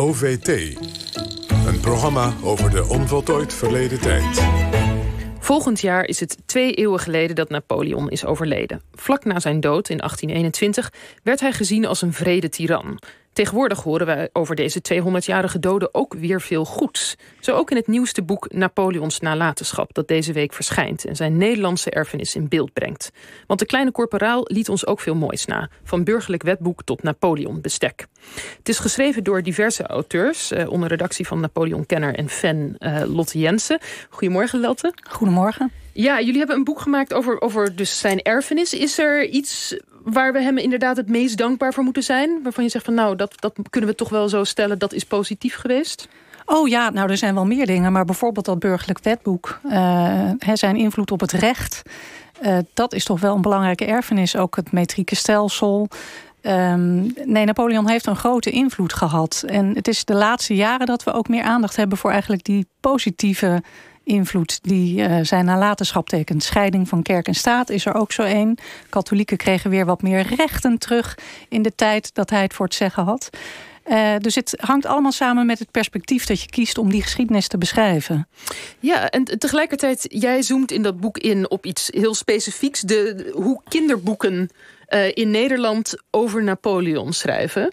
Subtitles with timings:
[0.00, 0.48] OVT.
[1.66, 4.42] Een programma over de onvoltooid verleden tijd.
[5.38, 8.82] Volgend jaar is het twee eeuwen geleden dat Napoleon is overleden.
[8.92, 10.92] Vlak na zijn dood in 1821
[11.22, 12.98] werd hij gezien als een vrede tiran.
[13.40, 17.16] Tegenwoordig horen wij over deze 200-jarige dode ook weer veel goeds.
[17.40, 19.94] Zo ook in het nieuwste boek Napoleons nalatenschap...
[19.94, 23.10] dat deze week verschijnt en zijn Nederlandse erfenis in beeld brengt.
[23.46, 25.70] Want de kleine korporaal liet ons ook veel moois na.
[25.84, 28.06] Van burgerlijk wetboek tot Napoleon bestek.
[28.56, 30.50] Het is geschreven door diverse auteurs...
[30.50, 33.78] Eh, onder redactie van Napoleon-kenner en fan eh, Lotte Jensen.
[34.10, 34.92] Goedemorgen, Lotte.
[35.10, 35.72] Goedemorgen.
[35.92, 38.74] Ja, jullie hebben een boek gemaakt over, over dus zijn erfenis.
[38.74, 42.40] Is er iets waar we hem inderdaad het meest dankbaar voor moeten zijn?
[42.42, 44.78] Waarvan je zegt van nou, dat, dat kunnen we toch wel zo stellen...
[44.78, 46.08] dat is positief geweest?
[46.44, 47.92] Oh ja, nou er zijn wel meer dingen.
[47.92, 49.60] Maar bijvoorbeeld dat burgerlijk wetboek.
[49.64, 51.82] Uh, zijn invloed op het recht.
[52.42, 54.36] Uh, dat is toch wel een belangrijke erfenis.
[54.36, 55.88] Ook het metrieke stelsel.
[56.42, 59.44] Um, nee, Napoleon heeft een grote invloed gehad.
[59.46, 61.98] En het is de laatste jaren dat we ook meer aandacht hebben...
[61.98, 63.62] voor eigenlijk die positieve
[64.04, 66.42] invloed die uh, zijn nalatenschap tekent.
[66.42, 68.58] Scheiding van kerk en staat is er ook zo één.
[68.88, 72.74] Katholieken kregen weer wat meer rechten terug in de tijd dat hij het voor het
[72.74, 73.30] zeggen had.
[73.86, 77.48] Uh, dus het hangt allemaal samen met het perspectief dat je kiest om die geschiedenis
[77.48, 78.28] te beschrijven.
[78.78, 82.80] Ja, en tegelijkertijd, jij zoomt in dat boek in op iets heel specifieks.
[82.80, 84.50] De, hoe kinderboeken
[84.88, 87.72] uh, in Nederland over Napoleon schrijven.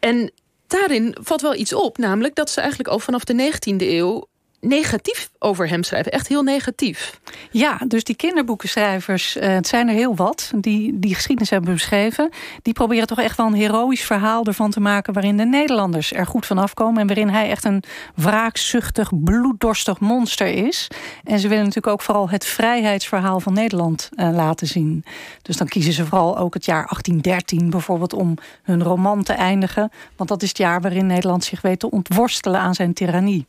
[0.00, 0.30] En
[0.66, 4.26] daarin valt wel iets op, namelijk dat ze eigenlijk al vanaf de 19e eeuw
[4.60, 6.12] negatief over hem schrijven.
[6.12, 7.20] Echt heel negatief.
[7.50, 10.52] Ja, dus die kinderboekenschrijvers, uh, het zijn er heel wat...
[10.56, 12.30] die die geschiedenis hebben beschreven...
[12.62, 15.12] die proberen toch echt wel een heroïsch verhaal ervan te maken...
[15.12, 17.00] waarin de Nederlanders er goed van afkomen...
[17.00, 17.82] en waarin hij echt een
[18.14, 20.88] wraakzuchtig, bloeddorstig monster is.
[21.24, 25.04] En ze willen natuurlijk ook vooral het vrijheidsverhaal van Nederland uh, laten zien.
[25.42, 28.12] Dus dan kiezen ze vooral ook het jaar 1813 bijvoorbeeld...
[28.12, 29.90] om hun roman te eindigen.
[30.16, 33.46] Want dat is het jaar waarin Nederland zich weet te ontworstelen aan zijn tirannie.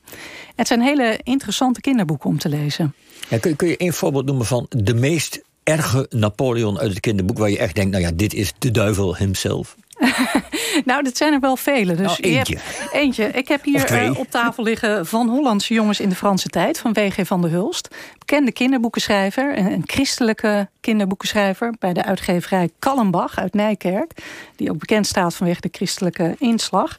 [0.55, 2.93] Het zijn hele interessante kinderboeken om te lezen.
[3.29, 7.37] Ja, kun, kun je een voorbeeld noemen van de meest erge Napoleon uit het kinderboek...
[7.37, 9.75] waar je echt denkt, nou ja, dit is de duivel himself?
[10.85, 11.95] nou, dat zijn er wel vele.
[11.95, 12.57] Dus nou, eentje.
[12.91, 13.25] eentje.
[13.25, 16.79] Ik heb hier uh, op tafel liggen Van Hollandse jongens in de Franse tijd...
[16.79, 17.27] van W.G.
[17.27, 17.95] van der Hulst.
[18.17, 19.57] Bekende kinderboekenschrijver.
[19.57, 21.73] Een, een christelijke kinderboekenschrijver...
[21.79, 24.11] bij de uitgeverij Kallenbach uit Nijkerk.
[24.55, 26.97] Die ook bekend staat vanwege de christelijke inslag.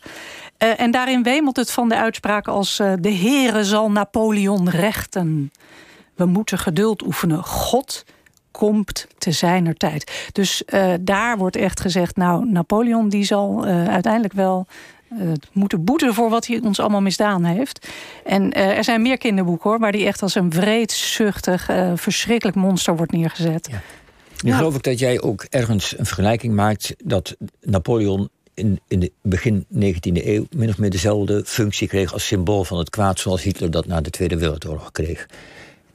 [0.63, 2.81] Uh, en daarin wemelt het van de uitspraken als...
[2.81, 5.53] Uh, de Heere zal Napoleon rechten.
[6.15, 7.45] We moeten geduld oefenen.
[7.45, 8.05] God
[8.51, 10.29] komt te zijner tijd.
[10.33, 12.17] Dus uh, daar wordt echt gezegd...
[12.17, 14.67] nou, Napoleon die zal uiteindelijk wel...
[15.53, 17.89] moeten boeten voor wat hij ons allemaal misdaan heeft.
[18.25, 19.79] En er zijn meer kinderboeken hoor...
[19.79, 23.69] waar die echt als een vreedzuchtig, verschrikkelijk monster wordt neergezet.
[23.71, 23.81] Ja.
[24.43, 24.57] Nu ja.
[24.57, 26.95] geloof ik dat jij ook ergens een vergelijking maakt...
[27.05, 32.27] dat Napoleon in, in de begin 19e eeuw min of meer dezelfde functie kreeg als
[32.27, 35.27] symbool van het kwaad, zoals Hitler dat na de Tweede Wereldoorlog kreeg.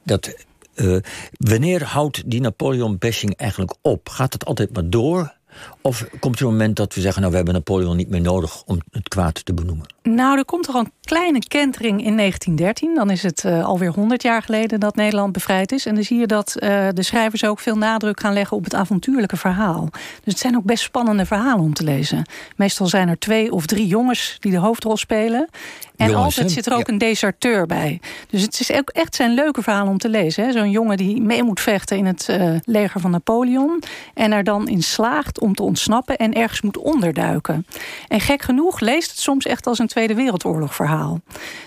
[0.02, 0.34] Dat,
[0.74, 1.00] uh,
[1.38, 4.08] wanneer houdt die Napoleon-bashing eigenlijk op?
[4.08, 5.34] Gaat het altijd maar door?
[5.80, 8.62] Of komt er een moment dat we zeggen, nou we hebben Napoleon niet meer nodig
[8.66, 9.86] om het kwaad te benoemen?
[10.02, 12.94] Nou, er komt toch een kleine kentering in 1913.
[12.94, 15.86] Dan is het uh, alweer 100 jaar geleden dat Nederland bevrijd is.
[15.86, 18.74] En dan zie je dat uh, de schrijvers ook veel nadruk gaan leggen op het
[18.74, 19.88] avontuurlijke verhaal.
[19.92, 22.24] Dus het zijn ook best spannende verhalen om te lezen.
[22.56, 25.48] Meestal zijn er twee of drie jongens die de hoofdrol spelen.
[25.96, 26.92] En jongens, altijd zit er ook ja.
[26.92, 28.00] een deserteur bij.
[28.28, 30.52] Dus het is ook echt zijn leuke verhalen om te lezen.
[30.52, 33.82] Zo'n jongen die mee moet vechten in het uh, leger van Napoleon.
[34.14, 37.66] En er dan in slaagt om te ontsnappen en ergens moet onderduiken.
[38.08, 41.20] En gek genoeg leest het soms echt als een Tweede Wereldoorlog verhaal.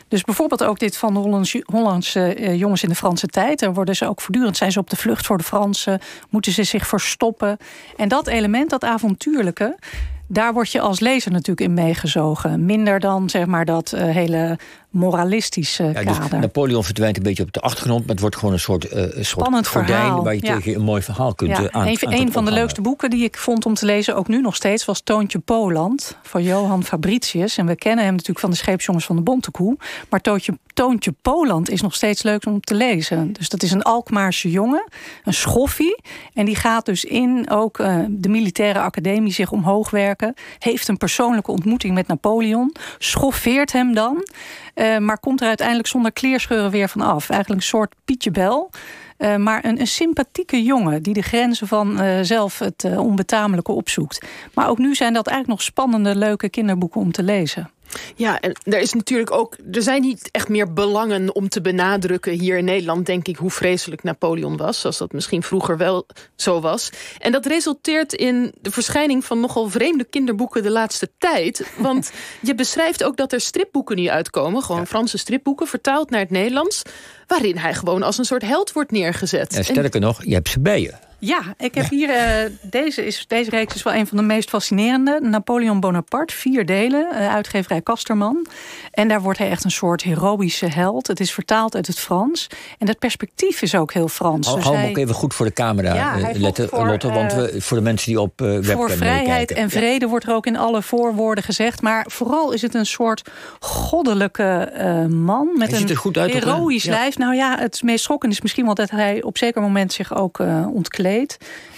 [0.07, 1.19] Dus bijvoorbeeld ook dit van de
[1.65, 3.59] Hollandse, uh, jongens in de Franse tijd.
[3.59, 5.99] Daar worden ze ook voortdurend zijn ze op de vlucht voor de Fransen.
[6.29, 7.57] Moeten ze zich verstoppen.
[7.97, 9.77] En dat element, dat avontuurlijke
[10.27, 12.65] daar word je als lezer natuurlijk in meegezogen.
[12.65, 14.59] Minder dan zeg maar dat uh, hele
[14.97, 16.39] moralistische ja, dus kader.
[16.39, 19.25] Napoleon verdwijnt een beetje op de achtergrond, maar het wordt gewoon een soort, uh, soort
[19.25, 20.23] Spannend gordijn verhaal.
[20.23, 20.55] waar je ja.
[20.55, 21.61] tegen een mooi verhaal kunt ja.
[21.61, 21.87] uh, aan.
[21.87, 24.41] Een, aan een van de leukste boeken die ik vond om te lezen, ook nu
[24.41, 27.57] nog steeds, was Toontje Poland van Johan Fabricius.
[27.57, 29.77] En we kennen hem natuurlijk van de Scheepsjongens van de Bontekoe.
[30.09, 33.33] Maar Toontje, Toontje Poland is nog steeds leuk om te lezen.
[33.33, 34.87] Dus dat is een Alkmaarse jongen,
[35.23, 36.01] een schoffie.
[36.33, 40.33] En die gaat dus in ook uh, de militaire academie zich omhoog werken.
[40.59, 42.75] Heeft een persoonlijke ontmoeting met Napoleon.
[42.97, 44.25] Schoffeert hem dan.
[44.77, 47.29] Uh, maar komt er uiteindelijk zonder kleerscheuren weer van af.
[47.29, 48.69] Eigenlijk een soort Pietje Bel.
[49.37, 54.25] maar een, een, sympathieke jongen die de grenzen van zelf het onbetamelijke opzoekt.
[54.53, 57.69] Maar ook nu zijn dat eigenlijk nog spannende, leuke kinderboeken om te lezen.
[58.15, 59.55] Ja, en er is natuurlijk ook.
[59.71, 63.51] Er zijn niet echt meer belangen om te benadrukken hier in Nederland, denk ik, hoe
[63.51, 64.79] vreselijk Napoleon was.
[64.79, 66.05] Zoals dat misschien vroeger wel
[66.35, 66.89] zo was.
[67.19, 71.71] En dat resulteert in de verschijning van nogal vreemde kinderboeken de laatste tijd.
[71.77, 72.11] Want
[72.41, 76.81] je beschrijft ook dat er stripboeken nu uitkomen, gewoon Franse stripboeken, vertaald naar het Nederlands.
[77.27, 79.53] Waarin hij gewoon als een soort held wordt neergezet.
[79.53, 81.06] Ja, sterker nog, je hebt ze bij je.
[81.19, 82.09] Ja, ik heb hier.
[82.09, 85.19] Uh, deze, is, deze reeks is wel een van de meest fascinerende.
[85.21, 88.45] Napoleon Bonaparte, vier delen, uh, uitgeverij Kasterman.
[88.91, 91.07] En daar wordt hij echt een soort heroïsche held.
[91.07, 92.47] Het is vertaald uit het Frans.
[92.77, 94.47] En het perspectief is ook heel Frans.
[94.47, 97.11] Hou, dus hem ook even goed voor de camera ja, uh, letten, voor, Lotte.
[97.11, 100.45] Want we, voor de mensen die op webcam Voor vrijheid en vrede wordt er ook
[100.45, 101.81] in alle voorwoorden gezegd.
[101.81, 103.29] Maar vooral is het een soort
[103.59, 104.71] goddelijke
[105.09, 105.49] man.
[105.57, 107.17] Met hij een heroïsch lijf.
[107.17, 110.39] Nou ja, het meest schokkende is misschien wel dat hij op zeker moment zich ook
[110.73, 111.05] ontkleedt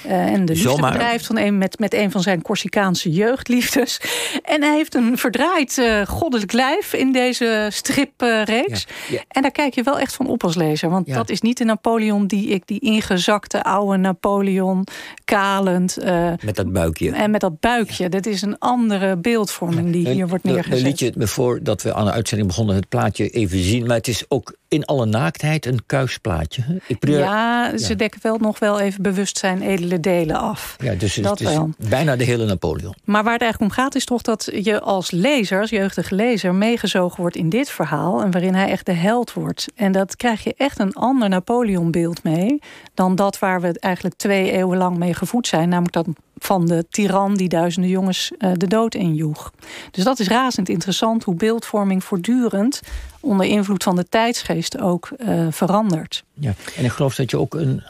[0.06, 4.00] uh, en de liefde bedrijft van een, met, met een van zijn Corsicaanse jeugdliefdes.
[4.44, 8.88] En hij heeft een verdraaid uh, goddelijk lijf in deze stripreeks.
[9.10, 10.90] Ja, En daar kijk je wel echt van op als lezer.
[10.90, 14.88] Want dat is niet de Napoleon die ik, die ingezakte oude Napoleon,
[15.26, 15.98] kalend.
[16.04, 17.12] Uh, met dat buikje.
[17.12, 18.10] En met dat buikje.
[18.10, 20.72] Dat is een andere beeldvorming die hier wordt neergezet.
[20.72, 23.60] Dan liet je het me voor dat we aan de uitzending begonnen het plaatje even
[23.60, 23.88] zien.
[23.88, 26.64] Maar het is ook in alle naaktheid een kuisplaatje.
[26.88, 30.76] Ik ja, ze dekken wel nog wel even bewustzijn edele delen af.
[30.78, 32.96] Ja, dus het, dat is bijna de hele Napoleon.
[33.04, 36.56] Maar waar het eigenlijk om gaat is toch dat je als lezer, als jeugdige lezer...
[36.56, 39.68] meegezogen wordt in dit verhaal en waarin hij echt de held wordt.
[39.76, 42.60] En dat krijg je echt een ander Napoleon-beeld mee...
[42.94, 45.70] dan dat waar we eigenlijk twee eeuwen lang mee gevoed zijn.
[45.70, 46.08] Namelijk dat
[46.38, 49.52] van de tiran die duizenden jongens uh, de dood injoeg.
[49.92, 52.82] Dus dat is razend interessant hoe beeldvorming voortdurend
[53.20, 56.24] onder invloed van de tijdsgeest ook uh, verandert.
[56.34, 57.84] Ja, en ik geloof dat je ook een,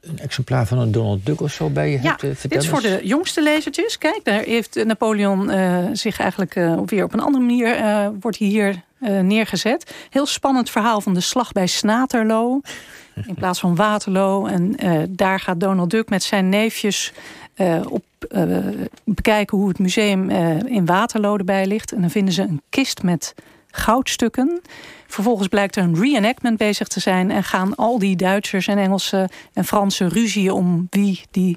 [0.00, 2.22] een exemplaar van een Donald Duck of zo bij je hebt.
[2.22, 3.98] Uh, dit is voor de jongste lezertjes.
[3.98, 5.50] Kijk, daar heeft Napoleon
[5.96, 6.54] zich eigenlijk
[6.86, 7.76] weer op een andere manier
[8.20, 8.82] wordt hier
[9.22, 9.94] neergezet.
[10.10, 12.60] Heel spannend verhaal van de slag bij Snaterlo.
[13.26, 14.46] In plaats van Waterloo.
[14.46, 14.76] En
[15.08, 17.12] daar gaat Donald Duck met zijn neefjes
[17.56, 18.56] uh, op uh,
[19.04, 21.92] bekijken hoe het museum uh, in Waterloo erbij ligt.
[21.92, 23.34] En dan vinden ze een kist met
[23.70, 24.60] goudstukken.
[25.06, 27.30] Vervolgens blijkt er een reenactment bezig te zijn...
[27.30, 30.50] en gaan al die Duitsers en Engelsen en Fransen ruzien...
[30.50, 31.56] om wie die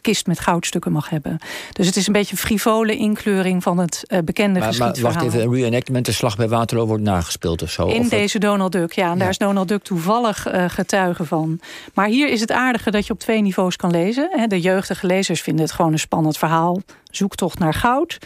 [0.00, 1.38] kist met goudstukken mag hebben.
[1.72, 5.22] Dus het is een beetje een frivole inkleuring van het uh, bekende maar, maar wacht
[5.22, 7.86] even, een reenactment, de slag bij Waterloo wordt nagespeeld of zo?
[7.86, 9.10] In deze Donald Duck, ja.
[9.10, 11.60] En daar is Donald Duck toevallig uh, getuige van.
[11.94, 14.48] Maar hier is het aardige dat je op twee niveaus kan lezen.
[14.48, 16.80] De jeugdige lezers vinden het gewoon een spannend verhaal.
[17.04, 18.18] Zoektocht naar goud.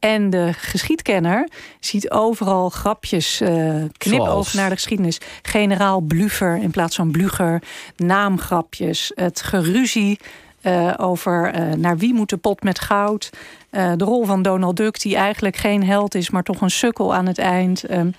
[0.00, 1.48] En de geschiedkenner
[1.80, 5.18] ziet overal grapjes, uh, knipoog naar de geschiedenis.
[5.42, 7.62] Generaal Bluffer in plaats van Blugger.
[7.96, 10.18] Naamgrapjes, het geruzie
[10.62, 13.30] uh, over uh, naar wie moet de pot met goud.
[13.70, 17.14] Uh, de rol van Donald Duck, die eigenlijk geen held is, maar toch een sukkel
[17.14, 17.84] aan het eind.
[17.84, 18.10] Ehm,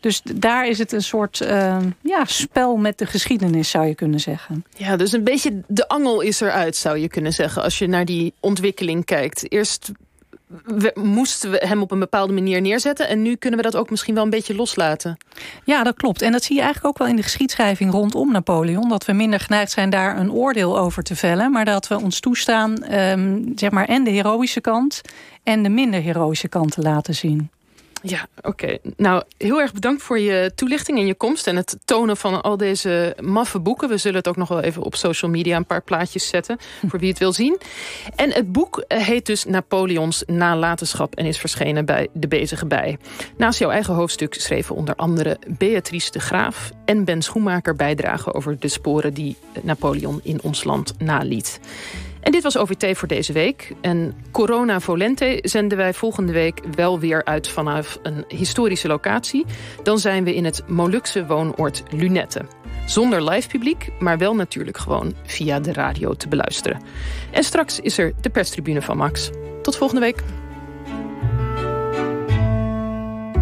[0.00, 4.20] dus daar is het een soort ehm, ja, spel met de geschiedenis, zou je kunnen
[4.20, 4.64] zeggen.
[4.76, 8.04] Ja, dus een beetje de angel is eruit, zou je kunnen zeggen, als je naar
[8.04, 9.52] die ontwikkeling kijkt.
[9.52, 9.92] Eerst
[10.64, 13.08] we, moesten we hem op een bepaalde manier neerzetten.
[13.08, 15.16] En nu kunnen we dat ook misschien wel een beetje loslaten.
[15.64, 16.22] Ja, dat klopt.
[16.22, 18.88] En dat zie je eigenlijk ook wel in de geschiedschrijving rondom Napoleon.
[18.88, 21.50] Dat we minder geneigd zijn daar een oordeel over te vellen.
[21.50, 25.00] Maar dat we ons toestaan, um, zeg maar, en de heroïsche kant...
[25.42, 27.50] en de minder heroïsche kant te laten zien.
[28.02, 28.78] Ja, oké.
[28.96, 31.46] Nou, heel erg bedankt voor je toelichting en je komst...
[31.46, 33.88] en het tonen van al deze maffe boeken.
[33.88, 36.58] We zullen het ook nog wel even op social media een paar plaatjes zetten...
[36.86, 37.58] voor wie het wil zien.
[38.16, 41.14] En het boek eh, heet dus Napoleons nalatenschap...
[41.14, 42.98] en is verschenen bij De Bezige Bij.
[43.36, 46.70] Naast jouw eigen hoofdstuk schreven onder andere Beatrice de Graaf...
[46.84, 51.60] en Ben Schoenmaker bijdragen over de sporen die Napoleon in ons land naliet.
[52.20, 53.72] En dit was OVT voor deze week.
[53.80, 59.44] En Corona Volente zenden wij volgende week wel weer uit vanaf een historische locatie.
[59.82, 62.44] Dan zijn we in het Molukse woonoord Lunette.
[62.86, 66.82] Zonder live publiek, maar wel natuurlijk gewoon via de radio te beluisteren.
[67.30, 69.30] En straks is er de perstribune van Max.
[69.62, 70.22] Tot volgende week.